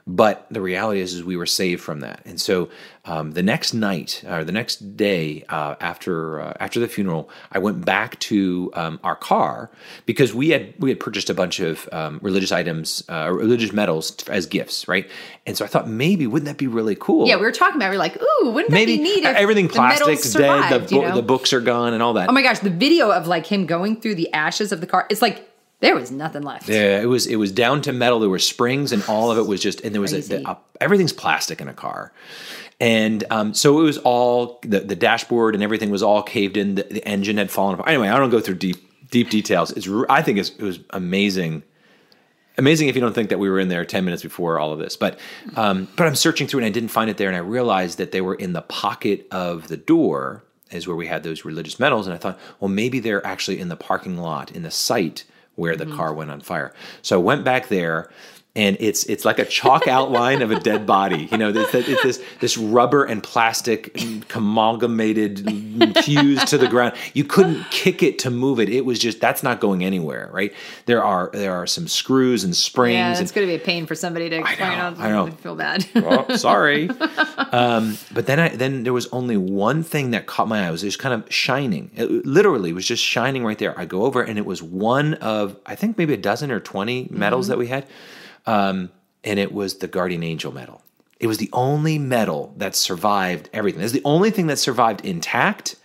[0.09, 2.23] But the reality is, is we were saved from that.
[2.25, 2.69] And so
[3.05, 7.59] um, the next night, or the next day uh, after uh, after the funeral, I
[7.59, 9.69] went back to um, our car
[10.07, 14.27] because we had we had purchased a bunch of um, religious items, uh, religious medals
[14.29, 15.07] as gifts, right?
[15.45, 17.27] And so I thought maybe wouldn't that be really cool?
[17.27, 17.89] Yeah, we were talking about.
[17.89, 17.91] it.
[17.91, 19.23] We're like, ooh, wouldn't maybe that be neat?
[19.25, 21.13] If everything the medals dead, the, survived, you know?
[21.13, 22.29] the books are gone, and all that.
[22.29, 25.05] Oh my gosh, the video of like him going through the ashes of the car.
[25.11, 25.48] It's like
[25.81, 26.67] there was nothing left.
[26.67, 28.19] Yeah, it was it was down to metal.
[28.19, 31.13] There were springs, and all of it was just and there was a, a, everything's
[31.13, 32.11] plastic in a car,
[32.79, 36.75] and um, so it was all the, the dashboard and everything was all caved in.
[36.75, 37.89] The, the engine had fallen apart.
[37.89, 39.71] Anyway, I don't go through deep deep details.
[39.71, 41.63] It's I think it's, it was amazing.
[42.57, 44.79] Amazing if you don't think that we were in there ten minutes before all of
[44.79, 45.17] this, but
[45.55, 48.11] um, but I'm searching through and I didn't find it there, and I realized that
[48.11, 52.05] they were in the pocket of the door, is where we had those religious medals,
[52.05, 55.23] and I thought, well, maybe they're actually in the parking lot in the site
[55.59, 55.95] where the mm-hmm.
[55.95, 56.73] car went on fire.
[57.01, 58.09] So I went back there,
[58.55, 61.29] and it's it's like a chalk outline of a dead body.
[61.31, 63.97] You know, it's, it's this this rubber and plastic
[64.35, 65.45] amalgamated,
[66.03, 66.95] fused to the ground.
[67.13, 68.69] You couldn't kick it to move it.
[68.69, 70.53] It was just that's not going anywhere, right?
[70.85, 72.95] There are there are some screws and springs.
[72.95, 74.77] Yeah, it's going to be a pain for somebody to explain.
[74.77, 75.31] know, I, I know.
[75.31, 75.85] feel bad.
[75.95, 76.89] oh, sorry.
[77.51, 80.69] um, but then I then there was only one thing that caught my eye.
[80.69, 81.91] It was just kind of shining.
[81.95, 83.77] It literally was just shining right there.
[83.79, 87.09] I go over and it was one of I think maybe a dozen or 20
[87.11, 87.85] medals that we had.
[88.49, 88.91] Um,
[89.23, 90.81] and it was the guardian angel medal.
[91.19, 93.81] It was the only medal that survived everything.
[93.81, 95.75] It's the only thing that survived intact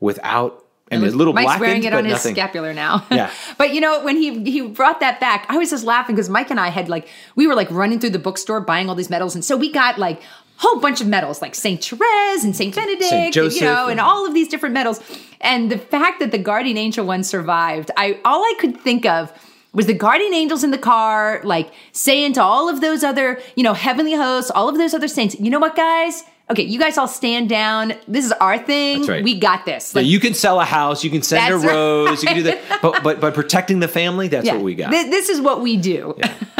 [0.00, 2.34] without and a little Mike's blackened, wearing it on his nothing.
[2.34, 3.06] scapular now.
[3.10, 3.30] Yeah.
[3.58, 6.50] but you know, when he he brought that back, I was just laughing because Mike
[6.50, 9.34] and I had like we were like running through the bookstore buying all these medals,
[9.34, 10.22] and so we got like a
[10.58, 13.92] whole bunch of medals, like Saint Therese and Saint Benedict, and, Joseph you know, and
[13.92, 15.00] and- all of these different medals.
[15.40, 19.32] And the fact that the guardian angel one survived, I all I could think of
[19.72, 23.62] was the guardian angels in the car, like saying to all of those other, you
[23.62, 26.24] know, heavenly hosts, all of those other saints, you know what, guys?
[26.52, 27.94] Okay, you guys all stand down.
[28.06, 28.98] This is our thing.
[28.98, 29.24] That's right.
[29.24, 29.94] We got this.
[29.94, 31.74] Yeah, you can sell a house, you can send a That's right.
[31.74, 32.80] rose, you can do that.
[32.82, 34.90] But but but protecting the family, that's yeah, what we got.
[34.90, 36.14] thi- this is what we do.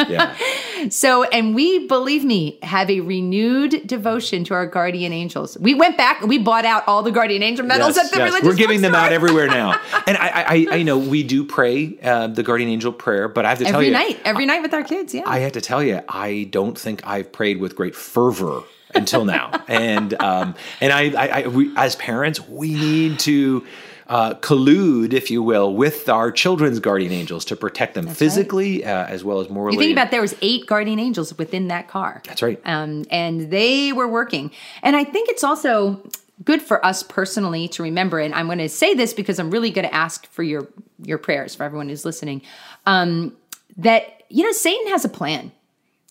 [0.09, 0.35] yeah.
[0.89, 5.57] So, and we, believe me, have a renewed devotion to our guardian angels.
[5.57, 8.17] We went back and we bought out all the guardian angel medals Yes, at the
[8.17, 8.25] yes.
[8.25, 9.79] religious We're giving them out everywhere now.
[10.05, 13.45] And I, I, I, I know we do pray uh, the guardian angel prayer, but
[13.45, 15.13] I have to tell you every night, every night with our kids.
[15.13, 15.23] Yeah.
[15.25, 18.63] I have to tell you, I don't think I've prayed with great fervor
[18.95, 19.51] until now.
[19.67, 23.65] and um, and I, I, I we, as parents, we need to.
[24.05, 29.05] Uh, collude, if you will, with our children's guardian angels to protect them physically uh,
[29.05, 29.75] as well as morally.
[29.75, 32.21] you think about there was eight guardian angels within that car.
[32.27, 32.59] That's right.
[32.65, 34.51] Um, and they were working.
[34.83, 36.05] And I think it's also
[36.43, 38.19] good for us personally to remember.
[38.19, 40.67] And I'm going to say this because I'm really going to ask for your
[41.01, 42.41] your prayers for everyone who's listening.
[42.85, 43.35] Um,
[43.77, 45.51] that you know, Satan has a plan.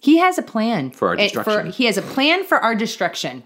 [0.02, 1.70] He has a plan For our destruction.
[1.72, 3.44] he has a plan for our destruction.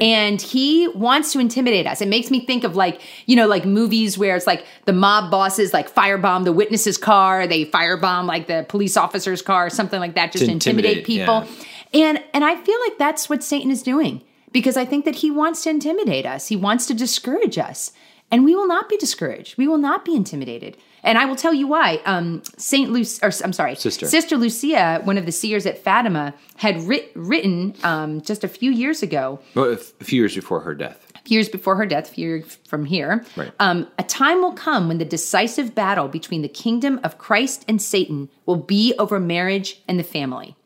[0.00, 2.00] And he wants to intimidate us.
[2.00, 5.30] It makes me think of like, you know, like movies where it's like the mob
[5.30, 10.14] bosses like firebomb the witness's car, they firebomb like the police officer's car, something like
[10.16, 11.46] that, just To intimidate, intimidate, people.
[11.94, 15.30] And and I feel like that's what Satan is doing because I think that he
[15.30, 16.48] wants to intimidate us.
[16.48, 17.92] He wants to discourage us.
[18.28, 19.56] And we will not be discouraged.
[19.56, 20.76] We will not be intimidated.
[21.02, 22.00] And I will tell you why.
[22.04, 24.06] Um, Saint Lucy, or I'm sorry, Sister.
[24.06, 28.70] Sister Lucia, one of the seers at Fatima, had writ- written um, just a few
[28.72, 31.12] years ago, Well, a few years before her death.
[31.26, 33.24] years before her death, a few years from here.
[33.36, 33.52] Right.
[33.60, 37.80] Um, a time will come when the decisive battle between the kingdom of Christ and
[37.80, 40.56] Satan will be over marriage and the family.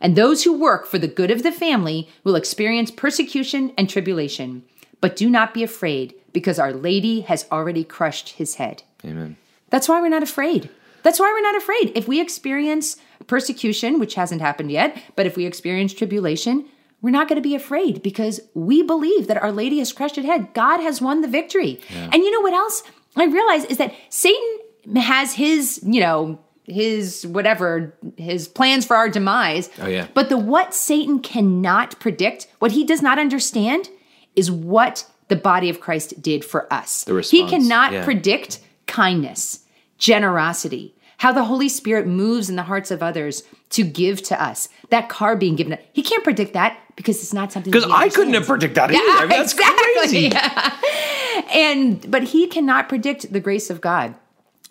[0.00, 4.62] And those who work for the good of the family will experience persecution and tribulation.
[5.02, 8.82] But do not be afraid, because Our Lady has already crushed his head.
[9.04, 9.36] Amen.
[9.70, 10.68] That's why we're not afraid.
[11.02, 11.92] That's why we're not afraid.
[11.96, 16.66] If we experience persecution, which hasn't happened yet, but if we experience tribulation,
[17.00, 20.26] we're not going to be afraid because we believe that Our Lady has crushed his
[20.26, 20.52] head.
[20.52, 21.80] God has won the victory.
[21.90, 22.82] And you know what else
[23.16, 29.08] I realize is that Satan has his, you know, his whatever, his plans for our
[29.08, 29.70] demise.
[29.80, 30.08] Oh, yeah.
[30.12, 33.88] But the what Satan cannot predict, what he does not understand,
[34.36, 37.04] is what the body of Christ did for us.
[37.04, 38.04] The he cannot yeah.
[38.04, 39.59] predict kindness,
[40.00, 44.68] generosity, how the Holy Spirit moves in the hearts of others to give to us.
[44.88, 47.70] That car being given, he can't predict that because it's not something.
[47.70, 48.98] Because I couldn't have predicted that either.
[48.98, 49.92] I mean, that's exactly.
[49.94, 50.32] crazy.
[51.52, 54.14] And but he cannot predict the grace of God.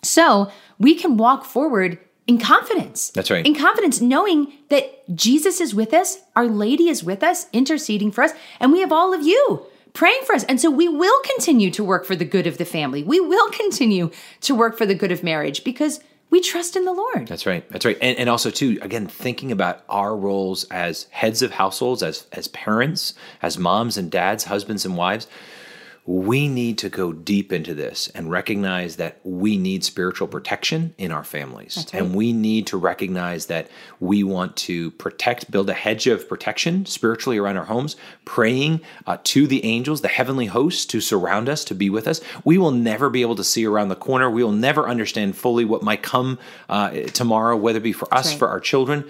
[0.02, 3.10] So we can walk forward in confidence.
[3.10, 3.44] That's right.
[3.44, 8.22] In confidence, knowing that Jesus is with us, Our Lady is with us, interceding for
[8.22, 10.44] us, and we have all of you praying for us.
[10.44, 13.02] And so we will continue to work for the good of the family.
[13.02, 14.10] We will continue
[14.42, 16.00] to work for the good of marriage because
[16.30, 17.26] we trust in the Lord.
[17.26, 17.68] That's right.
[17.70, 17.98] That's right.
[18.00, 22.48] And, and also too, again, thinking about our roles as heads of households, as as
[22.48, 25.26] parents, as moms and dads, husbands and wives,
[26.06, 31.12] we need to go deep into this and recognize that we need spiritual protection in
[31.12, 31.76] our families.
[31.76, 32.02] right.
[32.02, 33.68] And we need to recognize that
[34.00, 39.18] we want to protect, build a hedge of protection spiritually around our homes, praying uh,
[39.24, 42.20] to the angels, the heavenly hosts to surround us, to be with us.
[42.44, 44.30] We will never be able to see around the corner.
[44.30, 48.30] We will never understand fully what might come uh, tomorrow, whether it be for us,
[48.30, 48.38] right.
[48.38, 49.04] for our children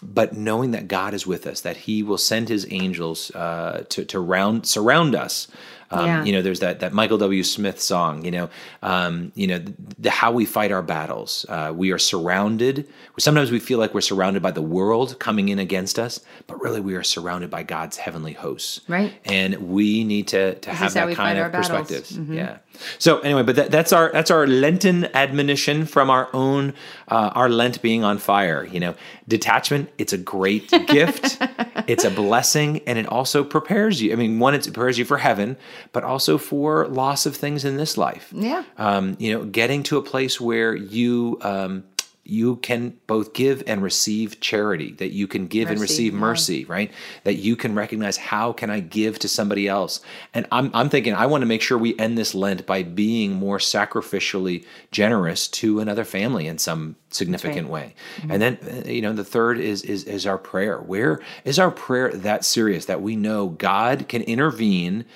[0.00, 4.04] but knowing that God is with us, that He will send His angels uh, to
[4.06, 5.48] to round surround us.
[5.90, 6.24] Um, Yeah.
[6.24, 7.42] You know, there's that that Michael W.
[7.42, 8.24] Smith song.
[8.24, 8.50] You know,
[8.82, 11.46] um, you know the, the how we fight our battles.
[11.48, 12.88] Uh, we are surrounded.
[13.18, 16.80] Sometimes we feel like we're surrounded by the world coming in against us, but really
[16.80, 18.80] we are surrounded by God's heavenly hosts.
[18.88, 19.12] Right.
[19.24, 22.10] And we need to to have that kind of perspective.
[22.28, 22.58] Yeah.
[22.98, 26.74] So anyway, but that, that's our that's our Lenten admonition from our own
[27.08, 28.64] uh, our Lent being on fire.
[28.64, 28.94] You know,
[29.26, 29.90] detachment.
[29.98, 31.42] It's a great gift.
[31.88, 34.12] It's a blessing, and it also prepares you.
[34.12, 35.56] I mean, one, it prepares you for heaven,
[35.92, 38.30] but also for loss of things in this life.
[38.32, 38.62] Yeah.
[38.76, 41.38] Um, you know, getting to a place where you.
[41.40, 41.84] Um,
[42.28, 46.18] you can both give and receive charity that you can give and Mercy, receive yeah.
[46.18, 46.92] mercy right?
[47.24, 50.00] That you can recognize how can i give to somebody else?
[50.34, 53.32] And i'm, I'm thinking i want to make sure we end this lent by being
[53.32, 57.94] more sacrificially generous to another family in some significant way.
[58.18, 58.30] Mm-hmm.
[58.30, 60.78] and then uh, you know the third is is is our prayer.
[60.78, 65.06] Where is our prayer that serious that we know god can intervene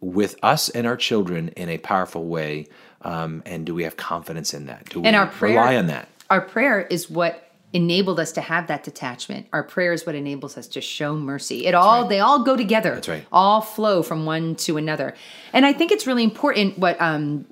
[0.00, 2.66] with us and our children in a powerful way
[3.04, 4.88] um, and do we have confidence in that?
[4.88, 8.40] Do we And our prayer rely on that Our prayer is what enabled us to
[8.40, 9.48] have that detachment.
[9.52, 11.66] Our prayer is what enables us to show mercy.
[11.66, 12.94] It all they all go together.
[12.94, 13.26] That's right.
[13.30, 15.14] All flow from one to another.
[15.52, 17.44] And I think it's really important what um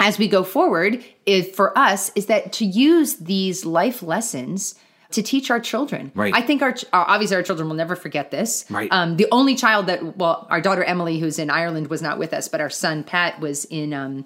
[0.00, 4.74] as we go forward, if for us is that to use these life lessons
[5.12, 6.10] to teach our children.
[6.16, 6.34] Right.
[6.34, 8.64] I think our ch- uh, obviously our children will never forget this.
[8.68, 8.90] Right.
[8.90, 12.34] Um, the only child that well, our daughter Emily, who's in Ireland, was not with
[12.34, 13.92] us, but our son Pat was in.
[13.92, 14.24] Um,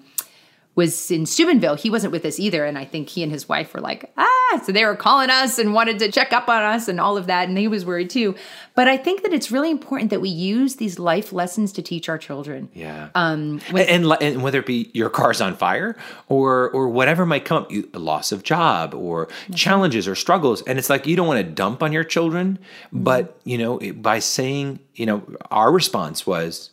[0.73, 1.75] was in Steubenville.
[1.75, 2.65] He wasn't with us either.
[2.65, 5.59] And I think he and his wife were like, ah, so they were calling us
[5.59, 7.49] and wanted to check up on us and all of that.
[7.49, 8.35] And he was worried too.
[8.73, 12.07] But I think that it's really important that we use these life lessons to teach
[12.07, 12.69] our children.
[12.73, 13.09] Yeah.
[13.15, 15.97] Um, and, and, and whether it be your car's on fire
[16.29, 19.53] or or whatever might come up, you, loss of job or mm-hmm.
[19.53, 23.03] challenges or struggles, and it's like you don't want to dump on your children, mm-hmm.
[23.03, 26.71] but you know by saying, you know, our response was,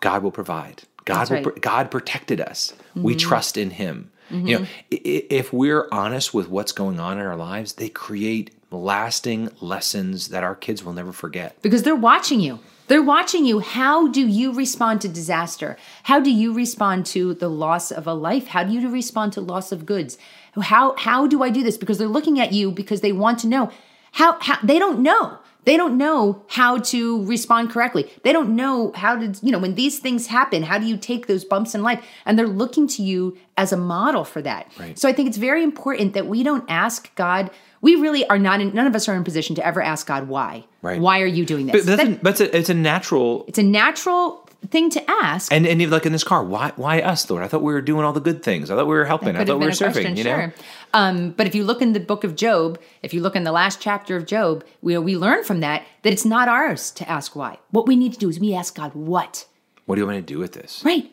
[0.00, 0.84] God will provide.
[1.04, 1.60] God will, right.
[1.60, 2.72] God protected us.
[2.96, 3.02] Mm-hmm.
[3.02, 4.10] We trust in Him.
[4.30, 4.46] Mm-hmm.
[4.46, 9.50] You know, if we're honest with what's going on in our lives, they create lasting
[9.60, 11.60] lessons that our kids will never forget.
[11.62, 12.58] Because they're watching you.
[12.88, 13.60] They're watching you.
[13.60, 15.76] How do you respond to disaster?
[16.04, 18.48] How do you respond to the loss of a life?
[18.48, 20.18] How do you respond to loss of goods?
[20.60, 21.76] How how do I do this?
[21.76, 23.70] Because they're looking at you because they want to know.
[24.12, 25.38] How, how they don't know.
[25.66, 28.10] They don't know how to respond correctly.
[28.22, 31.26] They don't know how to, you know, when these things happen, how do you take
[31.26, 32.02] those bumps in life?
[32.24, 34.70] And they're looking to you as a model for that.
[34.78, 34.96] Right.
[34.96, 37.50] So I think it's very important that we don't ask God.
[37.80, 40.28] We really are not in, none of us are in position to ever ask God
[40.28, 40.64] why.
[40.82, 41.00] Right.
[41.00, 41.84] Why are you doing this?
[41.84, 43.44] But, that's that, a, but it's, a, it's a natural.
[43.48, 45.52] It's a natural thing to ask.
[45.52, 47.42] And and even like in this car, why why us, Lord?
[47.42, 48.70] I thought we were doing all the good things.
[48.70, 49.36] I thought we were helping.
[49.36, 50.02] I thought we were serving.
[50.02, 50.36] Question, you know.
[50.36, 50.54] Sure.
[50.94, 53.52] Um, but if you look in the book of Job, if you look in the
[53.52, 57.36] last chapter of Job, we we learn from that that it's not ours to ask
[57.36, 57.58] why.
[57.70, 59.46] What we need to do is we ask God what.
[59.86, 60.82] What do you want me to do with this?
[60.84, 61.12] Right.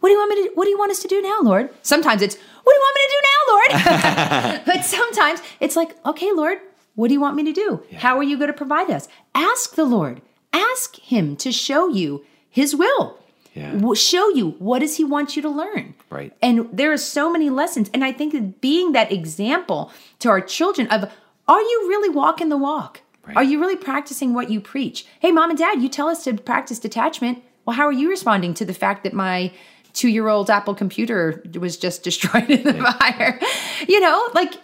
[0.00, 0.54] What do you want me to?
[0.54, 1.70] What do you want us to do now, Lord?
[1.82, 4.64] Sometimes it's what do you want me to do now, Lord?
[4.66, 6.58] but sometimes it's like, okay, Lord,
[6.94, 7.82] what do you want me to do?
[7.90, 7.98] Yeah.
[7.98, 9.08] How are you going to provide us?
[9.34, 10.22] Ask the Lord.
[10.52, 13.18] Ask Him to show you His will.
[13.52, 13.94] Yeah.
[13.94, 15.96] show you what does he want you to learn?
[16.08, 16.32] Right.
[16.40, 20.40] And there are so many lessons and i think that being that example to our
[20.40, 21.10] children of
[21.48, 23.00] are you really walking the walk?
[23.26, 23.36] Right.
[23.36, 25.04] are you really practicing what you preach?
[25.18, 27.42] Hey mom and dad you tell us to practice detachment.
[27.64, 29.52] Well how are you responding to the fact that my
[29.92, 32.92] two year old apple computer was just destroyed in the yeah.
[32.92, 33.40] fire?
[33.88, 34.54] You know like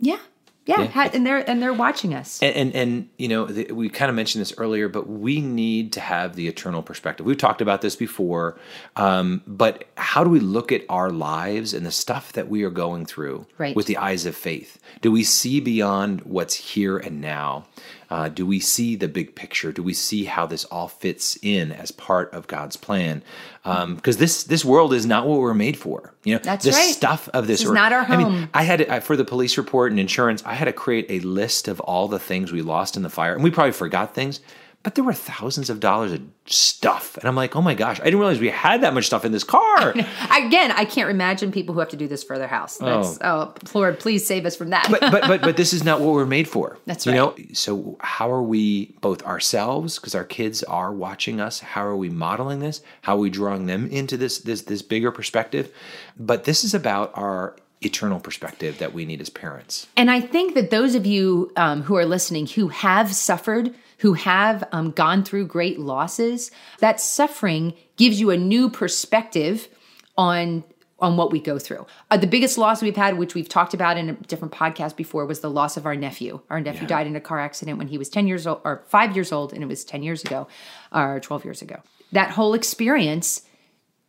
[0.00, 0.18] yeah
[0.66, 1.10] yeah, yeah.
[1.12, 2.42] and they're and they're watching us.
[2.42, 5.92] And and, and you know, the, we kind of mentioned this earlier, but we need
[5.92, 7.24] to have the eternal perspective.
[7.24, 8.58] We've talked about this before,
[8.96, 12.70] um, but how do we look at our lives and the stuff that we are
[12.70, 13.76] going through right.
[13.76, 14.78] with the eyes of faith?
[15.00, 17.66] Do we see beyond what's here and now?
[18.08, 19.72] Uh, do we see the big picture?
[19.72, 23.22] Do we see how this all fits in as part of God's plan?
[23.62, 26.12] Because um, this this world is not what we're made for.
[26.26, 26.92] You know, That's the right.
[26.92, 28.24] stuff of this, this is not our home.
[28.24, 30.42] I mean, I had I, for the police report and insurance.
[30.44, 33.34] I had to create a list of all the things we lost in the fire,
[33.34, 34.40] and we probably forgot things
[34.86, 37.16] but there were thousands of dollars of stuff.
[37.16, 39.32] And I'm like, oh my gosh, I didn't realize we had that much stuff in
[39.32, 39.90] this car.
[40.30, 42.76] Again, I can't imagine people who have to do this for their house.
[42.76, 43.52] That's, oh.
[43.52, 44.86] oh, Lord, please save us from that.
[44.88, 46.78] but, but, but, but this is not what we're made for.
[46.86, 47.14] That's right.
[47.14, 51.84] You know, so how are we both ourselves, because our kids are watching us, how
[51.84, 52.80] are we modeling this?
[53.02, 55.74] How are we drawing them into this, this, this bigger perspective?
[56.16, 59.88] But this is about our eternal perspective that we need as parents.
[59.96, 64.14] And I think that those of you um, who are listening who have suffered who
[64.14, 69.68] have um, gone through great losses, that suffering gives you a new perspective
[70.16, 70.64] on
[70.98, 71.86] on what we go through.
[72.10, 75.26] Uh, the biggest loss we've had, which we've talked about in a different podcast before,
[75.26, 76.40] was the loss of our nephew.
[76.48, 76.88] Our nephew yeah.
[76.88, 79.52] died in a car accident when he was 10 years old, or five years old,
[79.52, 80.48] and it was 10 years ago,
[80.92, 81.82] or 12 years ago.
[82.12, 83.42] That whole experience,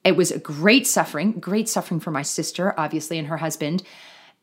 [0.05, 3.83] it was a great suffering, great suffering for my sister, obviously, and her husband.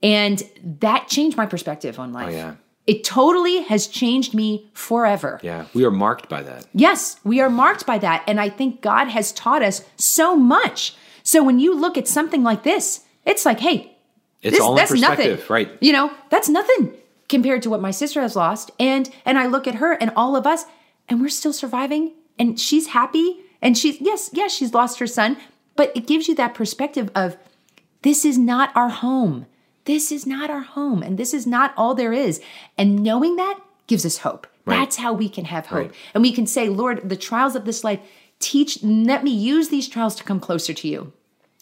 [0.02, 2.28] And that changed my perspective on life.
[2.28, 2.54] Oh, yeah.
[2.86, 5.40] It totally has changed me forever.
[5.42, 6.66] Yeah, we are marked by that.
[6.74, 8.22] Yes, we are marked by that.
[8.26, 10.94] And I think God has taught us so much.
[11.22, 13.96] So when you look at something like this, it's like, hey,
[14.42, 15.38] it's this, all that's nothing.
[15.48, 15.70] right?
[15.80, 16.92] You know, that's nothing
[17.30, 18.70] compared to what my sister has lost.
[18.78, 20.66] And and I look at her and all of us,
[21.08, 25.38] and we're still surviving, and she's happy, and she's yes, yes, she's lost her son,
[25.74, 27.38] but it gives you that perspective of
[28.02, 29.46] this is not our home.
[29.84, 32.40] This is not our home and this is not all there is.
[32.78, 34.46] And knowing that gives us hope.
[34.64, 34.78] Right.
[34.78, 35.78] That's how we can have hope.
[35.78, 35.94] Right.
[36.14, 38.00] And we can say, Lord, the trials of this life,
[38.38, 41.12] teach, let me use these trials to come closer to you.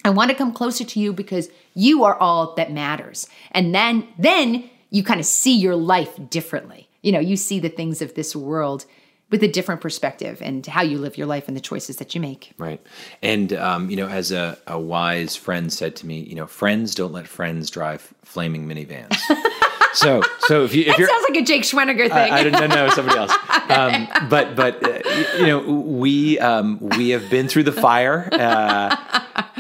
[0.04, 3.28] I want to come closer to you because you are all that matters.
[3.50, 6.88] And then, then you kind of see your life differently.
[7.02, 8.84] You know, you see the things of this world
[9.32, 12.20] with a different perspective and how you live your life and the choices that you
[12.20, 12.52] make.
[12.58, 12.80] Right.
[13.22, 16.94] And, um, you know, as a, a, wise friend said to me, you know, friends
[16.94, 19.16] don't let friends drive flaming minivans.
[19.94, 22.30] so, so if you, if that sounds like a Jake Schweniger thing.
[22.30, 23.32] Uh, I don't know, somebody else.
[23.72, 25.00] Um, but, but, uh,
[25.38, 28.94] you know, we, um, we have been through the fire, uh,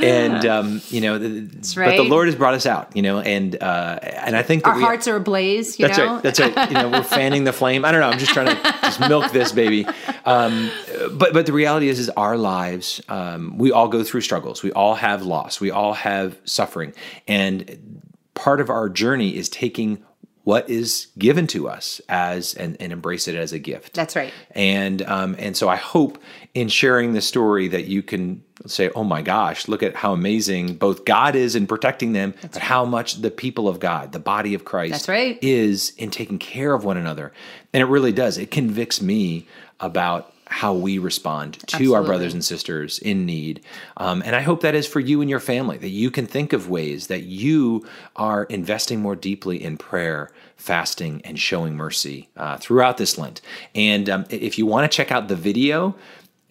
[0.02, 1.40] and um, you know, the,
[1.76, 1.96] right.
[1.96, 4.70] but the Lord has brought us out, you know, and uh, and I think that
[4.70, 6.14] Our we, hearts are ablaze, you that's know?
[6.14, 6.22] right.
[6.22, 6.70] That's right.
[6.70, 7.84] You know, we're fanning the flame.
[7.84, 8.08] I don't know.
[8.08, 9.86] I'm just trying to just milk this baby.
[10.24, 10.70] Um,
[11.12, 13.00] but but the reality is, is our lives.
[13.08, 14.62] Um, we all go through struggles.
[14.62, 15.60] We all have loss.
[15.60, 16.94] We all have suffering,
[17.28, 18.02] and
[18.34, 20.04] part of our journey is taking
[20.44, 23.94] what is given to us as and, and embrace it as a gift.
[23.94, 24.32] That's right.
[24.50, 26.18] And um, and so I hope
[26.54, 30.74] in sharing this story that you can say, "Oh my gosh, look at how amazing
[30.74, 34.54] both God is in protecting them, but how much the people of God, the body
[34.54, 35.38] of Christ, That's right.
[35.42, 37.32] is in taking care of one another."
[37.72, 38.36] And it really does.
[38.36, 39.46] It convicts me
[39.80, 43.62] about how we respond to our brothers and sisters in need.
[43.96, 46.52] Um, and I hope that is for you and your family, that you can think
[46.52, 47.86] of ways that you
[48.16, 53.40] are investing more deeply in prayer, fasting, and showing mercy uh, throughout this Lent.
[53.74, 55.96] And um, if you want to check out the video,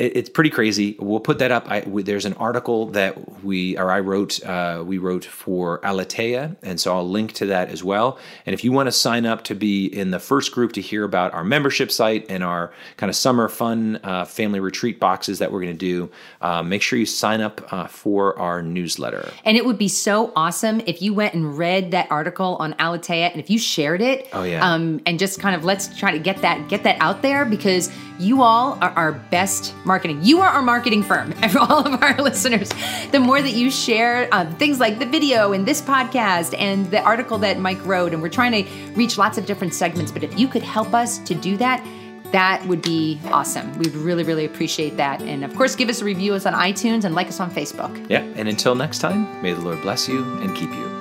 [0.01, 0.95] it- it's pretty crazy.
[0.99, 1.69] We'll put that up.
[1.69, 4.43] I, we, there's an article that we or I wrote.
[4.43, 8.17] Uh, we wrote for Aleteia, and so I'll link to that as well.
[8.45, 11.03] And if you want to sign up to be in the first group to hear
[11.03, 15.51] about our membership site and our kind of summer fun uh, family retreat boxes that
[15.51, 16.09] we're going to do,
[16.41, 19.29] uh, make sure you sign up uh, for our newsletter.
[19.45, 23.29] And it would be so awesome if you went and read that article on Aleteia
[23.31, 24.27] and if you shared it.
[24.33, 24.67] Oh, yeah.
[24.67, 27.91] Um, and just kind of let's try to get that get that out there because
[28.19, 30.19] you all are our best marketing.
[30.23, 32.69] You are our marketing firm and for all of our listeners.
[33.11, 37.01] The more that you share um, things like the video and this podcast and the
[37.01, 40.09] article that Mike wrote, and we're trying to reach lots of different segments.
[40.09, 41.85] But if you could help us to do that,
[42.31, 43.77] that would be awesome.
[43.77, 45.21] We'd really, really appreciate that.
[45.21, 47.93] And of course, give us a review us on iTunes and like us on Facebook.
[48.09, 48.21] Yeah.
[48.37, 51.00] And until next time, may the Lord bless you and keep you.